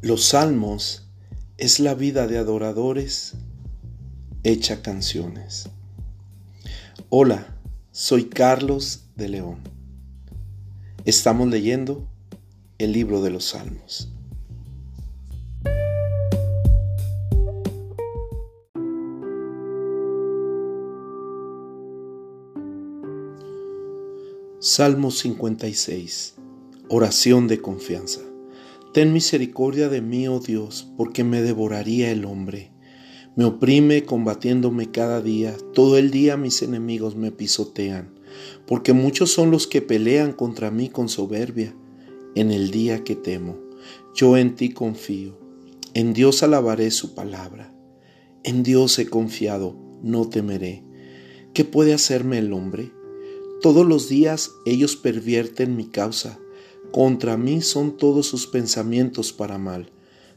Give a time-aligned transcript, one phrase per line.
[0.00, 1.08] Los salmos
[1.56, 3.32] es la vida de adoradores
[4.44, 5.70] hecha canciones.
[7.08, 7.58] Hola,
[7.90, 9.58] soy Carlos de León.
[11.04, 12.06] Estamos leyendo
[12.78, 14.12] el libro de los salmos.
[24.60, 26.34] Salmo 56.
[26.88, 28.27] Oración de confianza.
[28.98, 32.72] Ten misericordia de mí, oh Dios, porque me devoraría el hombre.
[33.36, 38.18] Me oprime combatiéndome cada día, todo el día mis enemigos me pisotean,
[38.66, 41.76] porque muchos son los que pelean contra mí con soberbia.
[42.34, 43.56] En el día que temo,
[44.16, 45.38] yo en ti confío,
[45.94, 47.72] en Dios alabaré su palabra.
[48.42, 50.82] En Dios he confiado, no temeré.
[51.54, 52.90] ¿Qué puede hacerme el hombre?
[53.62, 56.40] Todos los días ellos pervierten mi causa
[56.92, 59.90] contra mí son todos sus pensamientos para mal.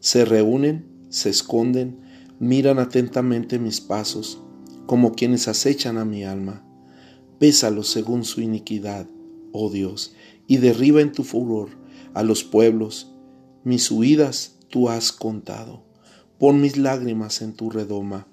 [0.00, 2.00] Se reúnen, se esconden,
[2.38, 4.40] miran atentamente mis pasos,
[4.86, 6.64] como quienes acechan a mi alma.
[7.38, 9.06] Pésalos según su iniquidad,
[9.52, 10.14] oh Dios,
[10.46, 11.70] y derriba en tu furor
[12.14, 13.12] a los pueblos.
[13.64, 15.84] Mis huidas tú has contado.
[16.38, 18.26] Pon mis lágrimas en tu redoma.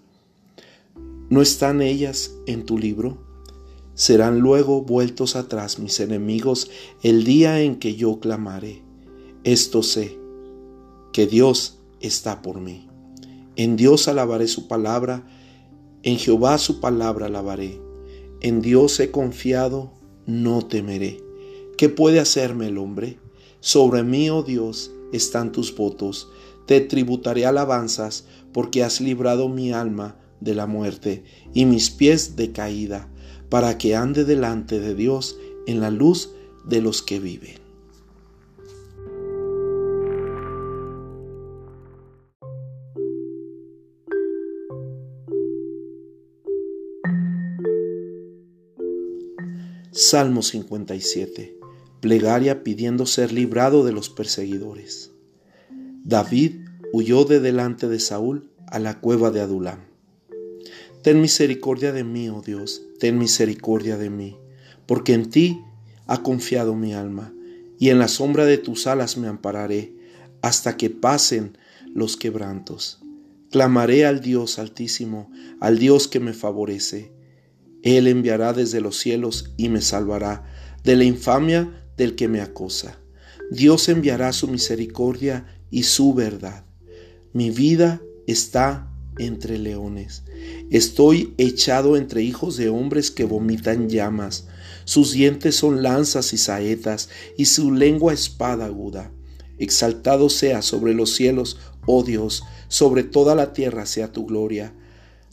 [1.30, 3.35] ¿No están ellas en tu libro?
[3.96, 6.70] Serán luego vueltos atrás mis enemigos
[7.02, 8.84] el día en que yo clamaré.
[9.46, 10.20] Esto sé,
[11.14, 12.90] que Dios está por mí.
[13.56, 15.26] En Dios alabaré su palabra,
[16.04, 17.80] en Jehová su palabra alabaré.
[18.42, 19.94] En Dios he confiado,
[20.26, 21.22] no temeré.
[21.78, 23.18] ¿Qué puede hacerme el hombre?
[23.62, 26.30] Sobre mí, oh Dios, están tus votos.
[26.68, 31.24] Te tributaré alabanzas, porque has librado mi alma de la muerte
[31.54, 33.10] y mis pies de caída
[33.56, 36.34] para que ande delante de Dios en la luz
[36.66, 37.56] de los que viven.
[49.92, 51.58] Salmo 57.
[52.02, 55.12] Plegaria pidiendo ser librado de los perseguidores.
[56.04, 56.56] David
[56.92, 59.95] huyó de delante de Saúl a la cueva de Adulam.
[61.06, 64.40] Ten misericordia de mí, oh Dios, ten misericordia de mí,
[64.88, 65.62] porque en ti
[66.08, 67.32] ha confiado mi alma,
[67.78, 69.94] y en la sombra de tus alas me ampararé,
[70.42, 71.60] hasta que pasen
[71.94, 73.04] los quebrantos.
[73.52, 75.30] Clamaré al Dios altísimo,
[75.60, 77.14] al Dios que me favorece.
[77.84, 80.44] Él enviará desde los cielos y me salvará
[80.84, 82.98] de la infamia del que me acosa.
[83.52, 86.66] Dios enviará su misericordia y su verdad.
[87.32, 90.24] Mi vida está entre leones.
[90.70, 94.48] Estoy echado entre hijos de hombres que vomitan llamas.
[94.84, 99.12] Sus dientes son lanzas y saetas, y su lengua espada aguda.
[99.58, 104.74] Exaltado sea sobre los cielos, oh Dios, sobre toda la tierra sea tu gloria.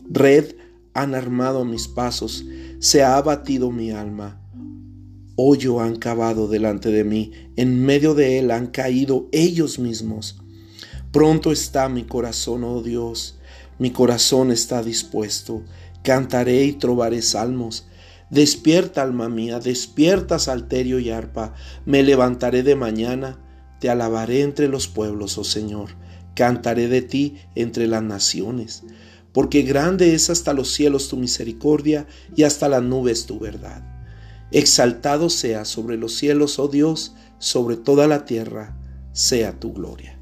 [0.08, 0.54] Red
[0.94, 2.44] han armado mis pasos,
[2.78, 4.38] se ha abatido mi alma.
[5.36, 10.38] Hoyo han cavado delante de mí, en medio de él han caído ellos mismos.
[11.10, 13.38] Pronto está mi corazón, oh Dios,
[13.82, 15.64] mi corazón está dispuesto,
[16.04, 17.88] cantaré y trovaré salmos.
[18.30, 23.40] Despierta, alma mía, despierta, salterio y arpa, me levantaré de mañana,
[23.80, 25.96] te alabaré entre los pueblos, oh Señor,
[26.36, 28.84] cantaré de ti entre las naciones,
[29.32, 32.06] porque grande es hasta los cielos tu misericordia
[32.36, 33.82] y hasta las nubes tu verdad.
[34.52, 38.76] Exaltado sea sobre los cielos, oh Dios, sobre toda la tierra,
[39.10, 40.21] sea tu gloria.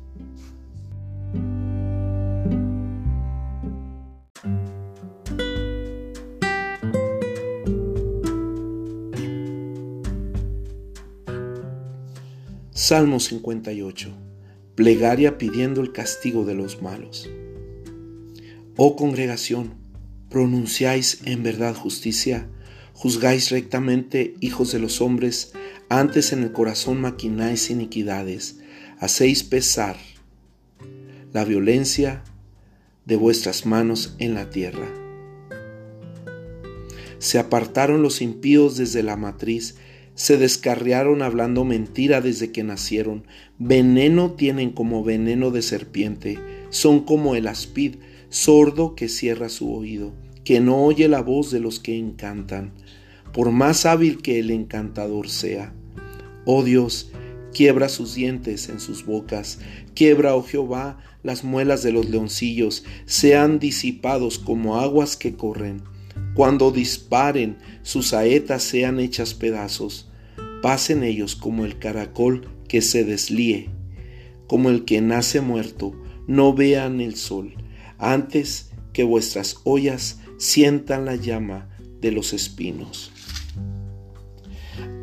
[12.82, 14.08] Salmo 58.
[14.74, 17.28] Plegaria pidiendo el castigo de los malos.
[18.74, 19.74] Oh congregación,
[20.30, 22.48] pronunciáis en verdad justicia,
[22.94, 25.52] juzgáis rectamente, hijos de los hombres,
[25.90, 28.60] antes en el corazón maquináis iniquidades,
[28.98, 29.98] hacéis pesar
[31.34, 32.24] la violencia
[33.04, 34.88] de vuestras manos en la tierra.
[37.18, 39.76] Se apartaron los impíos desde la matriz,
[40.14, 43.26] se descarriaron hablando mentira desde que nacieron.
[43.58, 46.38] Veneno tienen como veneno de serpiente.
[46.70, 47.96] Son como el aspid,
[48.28, 50.14] sordo que cierra su oído,
[50.44, 52.72] que no oye la voz de los que encantan,
[53.32, 55.74] por más hábil que el encantador sea.
[56.44, 57.10] Oh Dios,
[57.52, 59.58] quiebra sus dientes en sus bocas,
[59.94, 65.82] quiebra, oh Jehová, las muelas de los leoncillos, sean disipados como aguas que corren.
[66.40, 70.10] Cuando disparen, sus saetas sean hechas pedazos
[70.62, 73.68] pasen ellos como el caracol que se deslíe.
[74.46, 75.92] como el que nace muerto,
[76.26, 77.52] no vean el sol,
[77.98, 81.68] antes que vuestras ollas sientan la llama
[82.00, 83.12] de los espinos.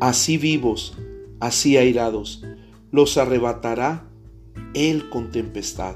[0.00, 0.98] Así vivos,
[1.38, 2.42] así airados,
[2.90, 4.10] los arrebatará
[4.74, 5.94] él con tempestad.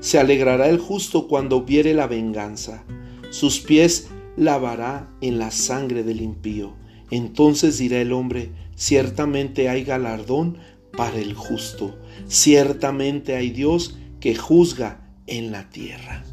[0.00, 2.84] Se alegrará el justo cuando viere la venganza.
[3.30, 6.74] Sus pies lavará en la sangre del impío.
[7.10, 10.58] Entonces dirá el hombre, ciertamente hay galardón
[10.96, 11.98] para el justo.
[12.26, 16.24] Ciertamente hay Dios que juzga en la tierra.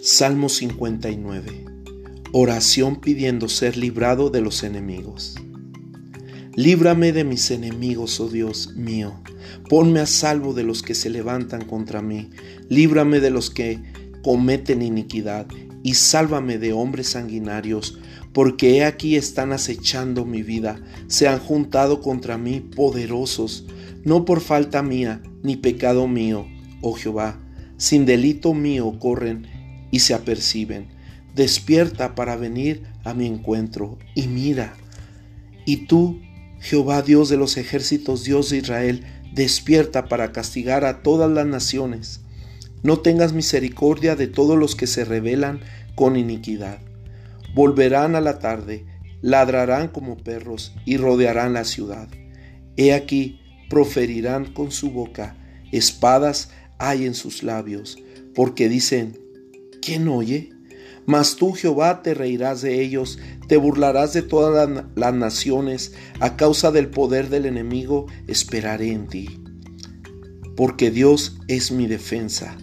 [0.00, 1.64] Salmo 59.
[2.32, 5.36] Oración pidiendo ser librado de los enemigos.
[6.56, 9.20] Líbrame de mis enemigos, oh Dios mío.
[9.68, 12.30] Ponme a salvo de los que se levantan contra mí.
[12.68, 13.82] Líbrame de los que
[14.22, 15.46] cometen iniquidad
[15.82, 17.98] y sálvame de hombres sanguinarios,
[18.32, 23.66] porque he aquí están acechando mi vida, se han juntado contra mí poderosos,
[24.04, 26.46] no por falta mía ni pecado mío,
[26.80, 27.38] oh Jehová,
[27.76, 29.46] sin delito mío corren
[29.90, 30.88] y se aperciben.
[31.34, 34.74] Despierta para venir a mi encuentro y mira.
[35.66, 36.20] Y tú,
[36.64, 42.22] Jehová Dios de los ejércitos, Dios de Israel, despierta para castigar a todas las naciones.
[42.82, 45.60] No tengas misericordia de todos los que se rebelan
[45.94, 46.78] con iniquidad.
[47.54, 48.86] Volverán a la tarde,
[49.20, 52.08] ladrarán como perros y rodearán la ciudad.
[52.78, 55.36] He aquí, proferirán con su boca,
[55.70, 57.98] espadas hay en sus labios,
[58.34, 59.18] porque dicen,
[59.82, 60.53] ¿quién oye?
[61.06, 66.70] Mas tú, Jehová, te reirás de ellos, te burlarás de todas las naciones, a causa
[66.70, 69.40] del poder del enemigo, esperaré en ti.
[70.56, 72.56] Porque Dios es mi defensa,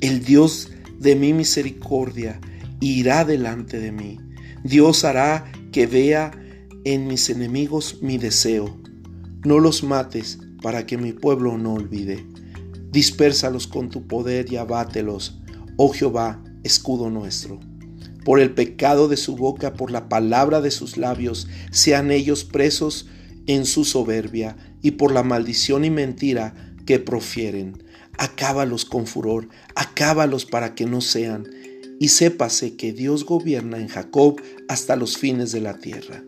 [0.00, 2.40] el Dios de mi misericordia,
[2.80, 4.18] irá delante de mí.
[4.62, 6.32] Dios hará que vea
[6.84, 8.76] en mis enemigos mi deseo.
[9.44, 12.26] No los mates para que mi pueblo no olvide.
[12.90, 15.40] Dispérsalos con tu poder y abátelos,
[15.76, 17.60] oh Jehová, escudo nuestro.
[18.26, 23.06] Por el pecado de su boca, por la palabra de sus labios, sean ellos presos
[23.46, 27.84] en su soberbia y por la maldición y mentira que profieren.
[28.18, 31.46] Acábalos con furor, acábalos para que no sean,
[32.00, 36.24] y sépase que Dios gobierna en Jacob hasta los fines de la tierra.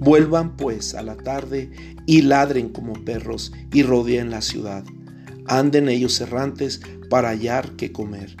[0.00, 1.70] Vuelvan pues a la tarde
[2.04, 4.82] y ladren como perros y rodeen la ciudad.
[5.46, 8.34] Anden ellos errantes para hallar que comer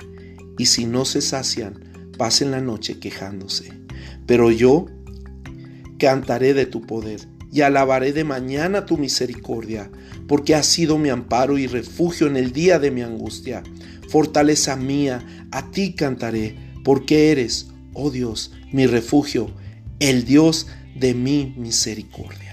[0.58, 1.87] y si no se sacian,
[2.18, 3.72] pasen la noche quejándose.
[4.26, 4.86] Pero yo
[5.98, 7.20] cantaré de tu poder
[7.50, 9.90] y alabaré de mañana tu misericordia,
[10.26, 13.62] porque has sido mi amparo y refugio en el día de mi angustia.
[14.08, 19.50] Fortaleza mía, a ti cantaré, porque eres, oh Dios, mi refugio,
[19.98, 22.47] el Dios de mi misericordia.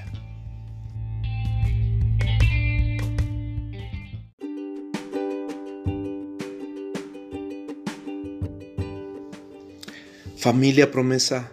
[10.45, 11.51] Familia promesa,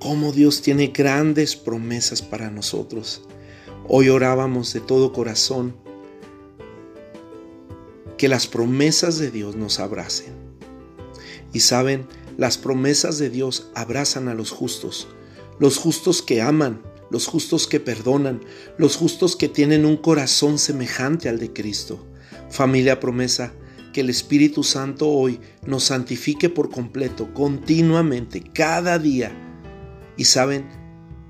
[0.00, 3.22] cómo Dios tiene grandes promesas para nosotros.
[3.86, 5.76] Hoy orábamos de todo corazón
[8.18, 10.34] que las promesas de Dios nos abracen.
[11.52, 15.06] Y saben, las promesas de Dios abrazan a los justos,
[15.60, 18.40] los justos que aman, los justos que perdonan,
[18.78, 22.04] los justos que tienen un corazón semejante al de Cristo.
[22.50, 23.52] Familia promesa,
[23.92, 29.32] que el Espíritu Santo hoy nos santifique por completo, continuamente, cada día.
[30.16, 30.66] Y saben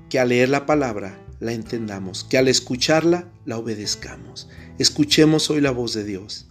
[0.09, 4.49] que al leer la palabra la entendamos, que al escucharla la obedezcamos.
[4.79, 6.47] Escuchemos hoy la voz de Dios.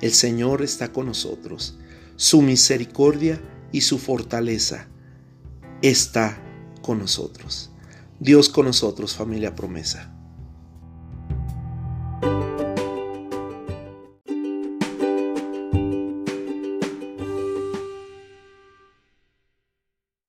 [0.00, 1.78] El Señor está con nosotros.
[2.16, 3.40] Su misericordia
[3.72, 4.88] y su fortaleza
[5.82, 6.40] está
[6.82, 7.70] con nosotros.
[8.20, 10.13] Dios con nosotros, familia promesa.